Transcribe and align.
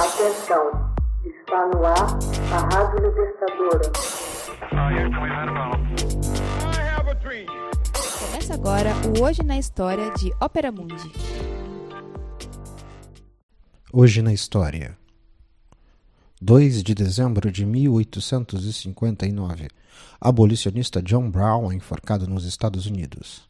Atenção, 0.00 0.64
está 1.26 1.66
no 1.74 1.84
ar 1.84 2.16
a 2.54 2.58
Rádio 2.74 3.06
Libertadora. 3.06 3.92
Começa 8.18 8.54
agora 8.54 8.94
o 9.06 9.20
Hoje 9.22 9.42
na 9.42 9.58
História 9.58 10.10
de 10.14 10.32
Ópera 10.40 10.72
Mundi. 10.72 11.12
Hoje 13.92 14.22
na 14.22 14.32
História. 14.32 14.96
2 16.40 16.82
de 16.82 16.94
dezembro 16.94 17.52
de 17.52 17.66
1859. 17.66 19.68
Abolicionista 20.18 21.02
John 21.02 21.30
Brown 21.30 21.70
é 21.70 21.74
enforcado 21.74 22.26
nos 22.26 22.46
Estados 22.46 22.86
Unidos. 22.86 23.46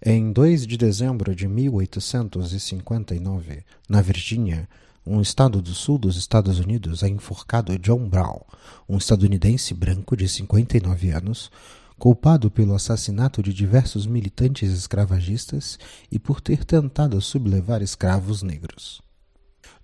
Em 0.00 0.32
2 0.32 0.64
de 0.64 0.76
dezembro 0.76 1.34
de 1.34 1.48
1859, 1.48 3.64
na 3.88 4.00
Virgínia, 4.00 4.68
um 5.06 5.20
estado 5.20 5.60
do 5.60 5.74
sul 5.74 5.98
dos 5.98 6.16
Estados 6.16 6.58
Unidos, 6.58 7.02
é 7.02 7.08
enforcado 7.08 7.78
John 7.78 8.08
Brown, 8.08 8.40
um 8.88 8.96
estadunidense 8.96 9.74
branco 9.74 10.16
de 10.16 10.28
59 10.28 11.10
anos, 11.10 11.50
culpado 11.98 12.50
pelo 12.50 12.74
assassinato 12.74 13.42
de 13.42 13.52
diversos 13.52 14.06
militantes 14.06 14.72
escravagistas 14.72 15.78
e 16.10 16.18
por 16.18 16.40
ter 16.40 16.64
tentado 16.64 17.20
sublevar 17.20 17.82
escravos 17.82 18.42
negros. 18.42 19.02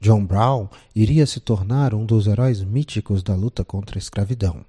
John 0.00 0.24
Brown 0.24 0.68
iria 0.94 1.26
se 1.26 1.40
tornar 1.40 1.94
um 1.94 2.06
dos 2.06 2.26
heróis 2.26 2.62
míticos 2.62 3.22
da 3.22 3.34
luta 3.34 3.64
contra 3.64 3.98
a 3.98 4.00
escravidão. 4.00 4.64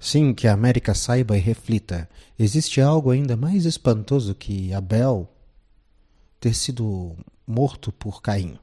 Sim, 0.00 0.34
que 0.34 0.46
a 0.46 0.52
América 0.52 0.94
saiba 0.94 1.36
e 1.36 1.40
reflita. 1.40 2.08
Existe 2.38 2.80
algo 2.80 3.10
ainda 3.10 3.36
mais 3.36 3.64
espantoso 3.64 4.34
que 4.34 4.72
Abel 4.72 5.28
ter 6.40 6.54
sido 6.54 7.16
morto 7.46 7.90
por 7.90 8.22
Caim. 8.22 8.58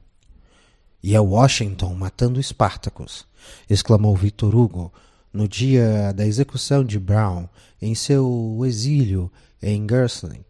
E 1.02 1.14
é 1.14 1.20
Washington 1.20 1.94
matando 1.94 2.40
Espartacus, 2.40 3.26
exclamou 3.68 4.16
Victor 4.16 4.54
Hugo 4.54 4.92
no 5.32 5.46
dia 5.46 6.12
da 6.12 6.26
execução 6.26 6.84
de 6.84 6.98
Brown 6.98 7.48
em 7.80 7.94
seu 7.94 8.58
exílio 8.64 9.30
em 9.62 9.86
Gersley. 9.88 10.44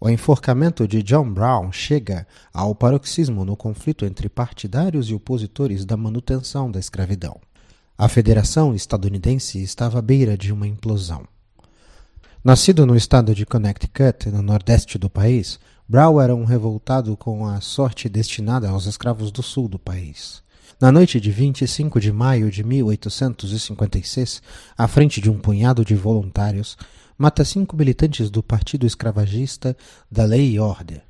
O 0.00 0.08
enforcamento 0.08 0.88
de 0.88 1.02
John 1.02 1.30
Brown 1.30 1.70
chega 1.70 2.26
ao 2.54 2.74
paroxismo 2.74 3.44
no 3.44 3.56
conflito 3.56 4.06
entre 4.06 4.28
partidários 4.28 5.10
e 5.10 5.14
opositores 5.14 5.84
da 5.84 5.96
manutenção 5.96 6.70
da 6.70 6.80
escravidão. 6.80 7.38
A 7.98 8.08
Federação 8.08 8.74
Estadunidense 8.74 9.62
estava 9.62 9.98
à 9.98 10.02
beira 10.02 10.38
de 10.38 10.52
uma 10.52 10.66
implosão. 10.66 11.26
Nascido 12.42 12.86
no 12.86 12.96
estado 12.96 13.34
de 13.34 13.44
Connecticut, 13.44 14.30
no 14.30 14.40
nordeste 14.40 14.96
do 14.96 15.10
país, 15.10 15.60
Brown 15.90 16.20
era 16.20 16.32
um 16.36 16.44
revoltado 16.44 17.16
com 17.16 17.44
a 17.44 17.60
sorte 17.60 18.08
destinada 18.08 18.70
aos 18.70 18.86
escravos 18.86 19.32
do 19.32 19.42
sul 19.42 19.66
do 19.66 19.76
país. 19.76 20.40
Na 20.80 20.92
noite 20.92 21.20
de 21.20 21.32
25 21.32 21.98
de 21.98 22.12
maio 22.12 22.48
de 22.48 22.62
1856, 22.62 24.40
à 24.78 24.86
frente 24.86 25.20
de 25.20 25.28
um 25.28 25.36
punhado 25.36 25.84
de 25.84 25.96
voluntários, 25.96 26.78
mata 27.18 27.44
cinco 27.44 27.76
militantes 27.76 28.30
do 28.30 28.40
Partido 28.40 28.86
Escravagista 28.86 29.76
da 30.08 30.22
Lei 30.22 30.52
e 30.52 30.60
Order. 30.60 31.02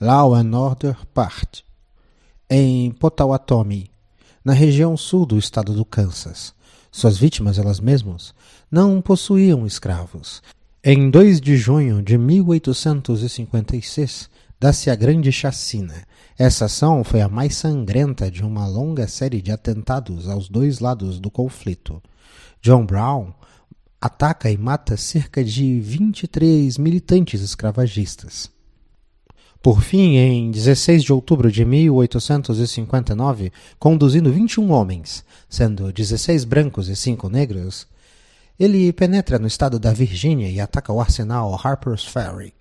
Law 0.00 0.34
and 0.34 0.58
Order 0.58 0.96
Part, 1.12 1.62
em 2.48 2.90
Potawatomi, 2.92 3.90
na 4.42 4.54
região 4.54 4.96
sul 4.96 5.26
do 5.26 5.36
estado 5.36 5.74
do 5.74 5.84
Kansas. 5.84 6.54
Suas 6.90 7.18
vítimas, 7.18 7.58
elas 7.58 7.80
mesmas, 7.80 8.32
não 8.70 9.02
possuíam 9.02 9.66
escravos. 9.66 10.40
Em 10.84 11.10
2 11.10 11.40
de 11.40 11.56
junho 11.56 12.02
de 12.02 12.18
1856, 12.18 14.28
dá-se 14.58 14.90
a 14.90 14.96
Grande 14.96 15.30
Chacina. 15.30 15.94
Essa 16.36 16.64
ação 16.64 17.04
foi 17.04 17.20
a 17.20 17.28
mais 17.28 17.54
sangrenta 17.54 18.28
de 18.28 18.42
uma 18.42 18.66
longa 18.66 19.06
série 19.06 19.40
de 19.40 19.52
atentados 19.52 20.28
aos 20.28 20.48
dois 20.48 20.80
lados 20.80 21.20
do 21.20 21.30
conflito. 21.30 22.02
John 22.60 22.84
Brown 22.84 23.32
ataca 24.00 24.50
e 24.50 24.58
mata 24.58 24.96
cerca 24.96 25.44
de 25.44 25.78
23 25.78 26.76
militantes 26.78 27.42
escravagistas. 27.42 28.50
Por 29.62 29.82
fim, 29.82 30.16
em 30.16 30.50
16 30.50 31.04
de 31.04 31.12
outubro 31.12 31.52
de 31.52 31.64
1859, 31.64 33.52
conduzindo 33.78 34.32
21 34.32 34.72
homens, 34.72 35.24
sendo 35.48 35.92
16 35.92 36.42
brancos 36.42 36.88
e 36.88 36.96
5 36.96 37.28
negros, 37.28 37.86
ele 38.62 38.92
penetra 38.92 39.40
no 39.40 39.48
estado 39.48 39.76
da 39.76 39.92
Virgínia 39.92 40.48
e 40.48 40.60
ataca 40.60 40.92
o 40.92 41.00
arsenal 41.00 41.58
Harper's 41.60 42.04
Ferry. 42.04 42.54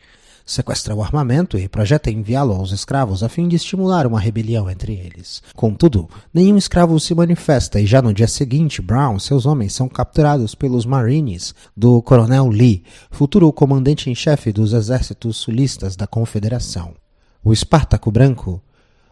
Sequestra 0.43 0.95
o 0.95 1.03
armamento 1.03 1.59
e 1.59 1.69
projeta 1.69 2.09
enviá-lo 2.09 2.55
aos 2.55 2.71
escravos 2.71 3.21
a 3.21 3.29
fim 3.29 3.47
de 3.47 3.55
estimular 3.55 4.07
uma 4.07 4.19
rebelião 4.19 4.67
entre 4.67 4.93
eles. 4.93 5.43
Contudo, 5.55 6.09
nenhum 6.33 6.57
escravo 6.57 6.99
se 6.99 7.13
manifesta 7.13 7.79
e 7.79 7.85
já 7.85 8.01
no 8.01 8.15
dia 8.15 8.27
seguinte, 8.27 8.81
Brown 8.81 9.17
e 9.17 9.19
seus 9.19 9.45
homens 9.45 9.75
são 9.75 9.87
capturados 9.87 10.55
pelos 10.55 10.87
Marines 10.87 11.53
do 11.77 12.01
Coronel 12.01 12.47
Lee, 12.47 12.83
futuro 13.11 13.53
comandante 13.53 14.09
em 14.09 14.15
chefe 14.15 14.51
dos 14.51 14.73
exércitos 14.73 15.37
sulistas 15.37 15.95
da 15.95 16.07
Confederação. 16.07 16.95
O 17.43 17.53
Espartaco 17.53 18.09
Branco, 18.09 18.59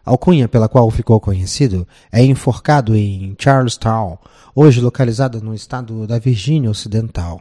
alcunha 0.10 0.48
pela 0.48 0.68
qual 0.68 0.90
ficou 0.90 1.20
conhecido, 1.20 1.88
é 2.12 2.24
enforcado 2.24 2.96
em 2.96 3.36
Charlestown, 3.38 4.18
hoje 4.56 4.82
localizado 4.82 5.40
no 5.40 5.54
estado 5.54 6.08
da 6.08 6.18
Virgínia 6.18 6.72
Ocidental. 6.72 7.40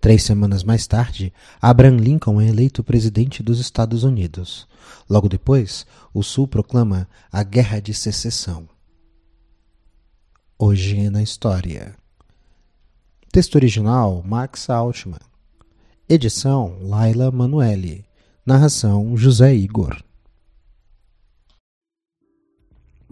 Três 0.00 0.24
semanas 0.24 0.64
mais 0.64 0.86
tarde, 0.88 1.32
Abraham 1.62 1.98
Lincoln 1.98 2.40
é 2.40 2.48
eleito 2.48 2.82
presidente 2.82 3.40
dos 3.40 3.60
Estados 3.60 4.02
Unidos. 4.02 4.66
Logo 5.08 5.28
depois, 5.28 5.86
o 6.12 6.24
Sul 6.24 6.48
proclama 6.48 7.08
a 7.30 7.44
Guerra 7.44 7.80
de 7.80 7.94
Secessão. 7.94 8.68
Hoje 10.58 11.08
na 11.08 11.22
História. 11.22 11.94
Texto 13.30 13.54
original 13.54 14.24
Max 14.26 14.68
Altman. 14.68 15.20
Edição 16.08 16.78
Laila 16.80 17.30
Manuelle. 17.30 18.04
Narração 18.44 19.16
José 19.16 19.54
Igor. 19.54 20.05